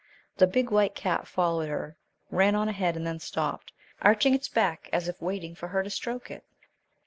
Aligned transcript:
The 0.37 0.47
big 0.47 0.71
white 0.71 0.95
cat 0.95 1.27
followed 1.27 1.69
her, 1.69 1.95
ran 2.31 2.55
on 2.55 2.67
ahead, 2.67 2.95
and 2.97 3.05
then 3.05 3.19
stopped, 3.19 3.71
arching 4.01 4.33
its 4.33 4.47
back 4.49 4.89
as 4.91 5.07
if 5.07 5.21
waiting 5.21 5.53
for 5.53 5.67
her 5.67 5.83
to 5.83 5.91
stroke 5.91 6.31
it. 6.31 6.43